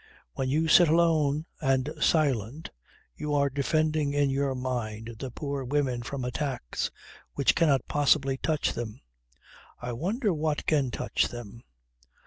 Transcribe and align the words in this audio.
When 0.33 0.49
you 0.49 0.67
sit 0.67 0.87
alone 0.89 1.45
and 1.61 1.91
silent 1.99 2.71
you 3.15 3.35
are 3.35 3.51
defending 3.51 4.13
in 4.13 4.31
your 4.31 4.55
mind 4.55 5.17
the 5.19 5.29
poor 5.29 5.63
women 5.63 6.01
from 6.01 6.25
attacks 6.25 6.89
which 7.35 7.53
cannot 7.53 7.87
possibly 7.87 8.35
touch 8.37 8.73
them. 8.73 9.01
I 9.79 9.91
wonder 9.93 10.33
what 10.33 10.65
can 10.65 10.89
touch 10.89 11.27
them? 11.27 11.61